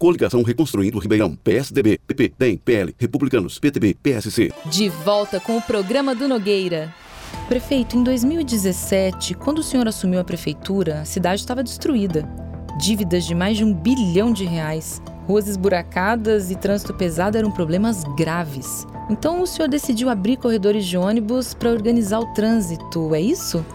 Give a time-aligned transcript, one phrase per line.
[0.00, 4.52] Coligação Reconstruindo Ribeirão, PSDB, PP, DEM, PL, Republicanos, PTB, PSC.
[4.66, 6.94] De volta com o programa do Nogueira.
[7.48, 12.22] Prefeito, em 2017, quando o senhor assumiu a prefeitura, a cidade estava destruída.
[12.78, 18.04] Dívidas de mais de um bilhão de reais, ruas esburacadas e trânsito pesado eram problemas
[18.16, 18.86] graves.
[19.10, 23.66] Então o senhor decidiu abrir corredores de ônibus para organizar o trânsito, é isso?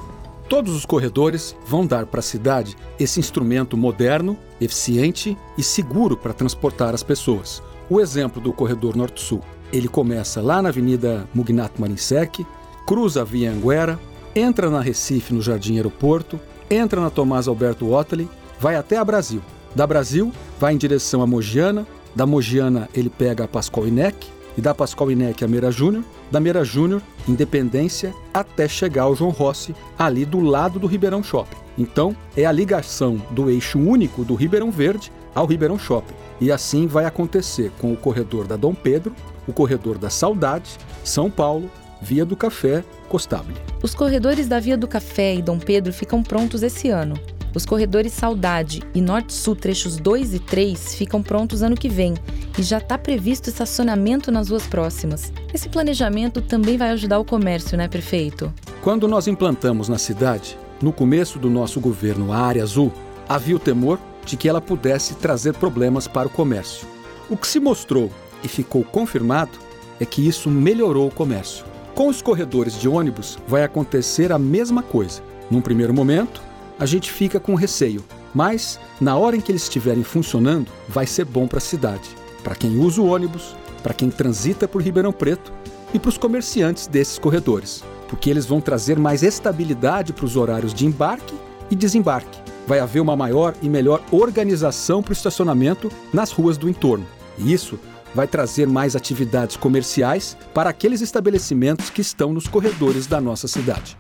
[0.54, 6.32] Todos os corredores vão dar para a cidade esse instrumento moderno, eficiente e seguro para
[6.32, 7.60] transportar as pessoas.
[7.90, 9.42] O exemplo do corredor Norte-Sul.
[9.72, 12.46] Ele começa lá na Avenida Mugnato Marinsec,
[12.86, 14.00] cruza a Via Anguera,
[14.36, 18.30] entra na Recife no Jardim Aeroporto, entra na Tomás Alberto Otley,
[18.60, 19.42] vai até a Brasil.
[19.74, 24.62] Da Brasil, vai em direção a Mogiana, da Mogiana ele pega a Pascoal Inec, e
[24.62, 29.76] da Pascoal Inec a Meira Júnior, da Meira Júnior, Independência, até chegar ao João Rossi,
[29.98, 31.58] ali do lado do Ribeirão Shopping.
[31.78, 36.14] Então, é a ligação do eixo único do Ribeirão Verde ao Ribeirão Shopping.
[36.40, 39.16] E assim vai acontecer com o corredor da Dom Pedro,
[39.48, 41.70] o corredor da Saudade, São Paulo,
[42.02, 43.58] Via do Café, Costabile.
[43.82, 47.16] Os corredores da Via do Café e Dom Pedro ficam prontos esse ano.
[47.56, 52.16] Os corredores Saudade e Norte-Sul trechos 2 e 3 ficam prontos ano que vem
[52.58, 55.32] e já está previsto estacionamento nas ruas próximas.
[55.54, 58.52] Esse planejamento também vai ajudar o comércio, né, prefeito?
[58.82, 62.92] Quando nós implantamos na cidade, no começo do nosso governo, a área azul,
[63.30, 66.88] havia o temor de que ela pudesse trazer problemas para o comércio.
[67.30, 68.12] O que se mostrou
[68.44, 69.60] e ficou confirmado
[70.00, 71.66] é que isso melhorou o comércio.
[71.94, 75.22] Com os corredores de ônibus vai acontecer a mesma coisa.
[75.52, 76.42] Num primeiro momento,
[76.80, 81.26] a gente fica com receio, mas na hora em que eles estiverem funcionando, vai ser
[81.26, 82.10] bom para a cidade,
[82.44, 85.52] para quem usa o ônibus, para quem transita por Ribeirão Preto
[85.94, 90.74] e para os comerciantes desses corredores, porque eles vão trazer mais estabilidade para os horários
[90.74, 91.36] de embarque
[91.70, 92.40] e desembarque.
[92.66, 97.06] Vai haver uma maior e melhor organização para o estacionamento nas ruas do entorno.
[97.38, 97.78] E isso
[98.16, 103.98] vai trazer mais atividades comerciais para aqueles estabelecimentos que estão nos corredores da nossa cidade.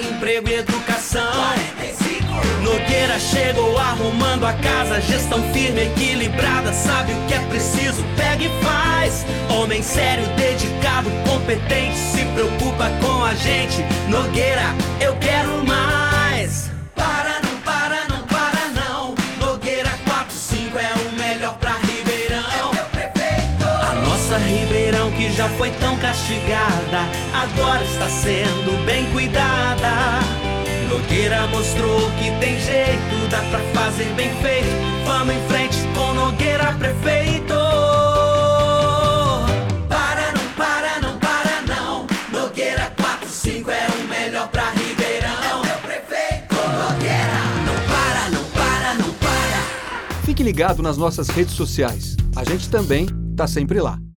[0.00, 1.22] Emprego e educação.
[2.62, 8.62] Nogueira chegou arrumando a casa, gestão firme, equilibrada, sabe o que é preciso, pega e
[8.62, 9.26] faz.
[9.50, 13.84] Homem sério, dedicado, competente, se preocupa com a gente.
[14.08, 15.93] Nogueira, eu quero mais.
[24.38, 27.00] Ribeirão que já foi tão castigada,
[27.32, 30.20] agora está sendo bem cuidada.
[30.88, 34.68] Nogueira mostrou que tem jeito, dá pra fazer bem feito.
[35.04, 37.54] Vamos em frente com Nogueira prefeito.
[39.88, 42.06] Para, não para, não para, não.
[42.32, 45.62] Nogueira 45 é o melhor pra Ribeirão.
[46.48, 47.40] Com Nogueira.
[47.66, 50.22] Não para, não para, não para.
[50.24, 52.16] Fique ligado nas nossas redes sociais.
[52.36, 54.04] A gente também está sempre lá.